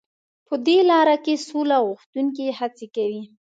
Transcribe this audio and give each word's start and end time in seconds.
په 0.47 0.55
دې 0.65 0.79
لاره 0.89 1.15
کې 1.25 1.33
سوله 1.47 1.77
غوښتونکي 1.85 2.45
هڅې 2.59 2.87
کوي. 2.95 3.23